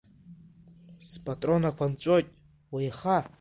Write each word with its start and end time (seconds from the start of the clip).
Спатронақәа 1.09 1.85
нҵәоит, 1.91 2.27
уеиха! 2.73 3.17